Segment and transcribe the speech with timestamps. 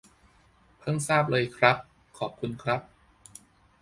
[0.79, 1.77] เพิ่งทราบเลยครับ
[2.17, 2.81] ขอบคุณครับ